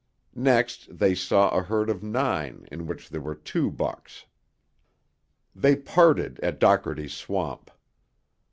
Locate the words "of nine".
1.87-2.67